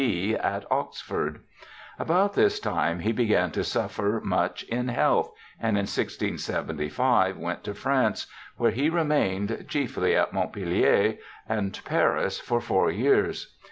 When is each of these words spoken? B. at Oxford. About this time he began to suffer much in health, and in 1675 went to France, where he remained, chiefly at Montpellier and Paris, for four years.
B. 0.01 0.33
at 0.33 0.65
Oxford. 0.71 1.41
About 1.99 2.33
this 2.33 2.59
time 2.59 3.01
he 3.01 3.11
began 3.11 3.51
to 3.51 3.63
suffer 3.63 4.19
much 4.25 4.63
in 4.63 4.87
health, 4.87 5.31
and 5.59 5.77
in 5.77 5.83
1675 5.83 7.37
went 7.37 7.63
to 7.65 7.75
France, 7.75 8.25
where 8.57 8.71
he 8.71 8.89
remained, 8.89 9.65
chiefly 9.69 10.15
at 10.15 10.33
Montpellier 10.33 11.17
and 11.47 11.79
Paris, 11.85 12.39
for 12.39 12.59
four 12.59 12.89
years. 12.89 13.53